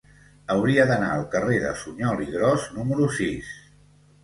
[0.53, 3.55] Hauria d'anar al carrer de Suñol i Gros número sis.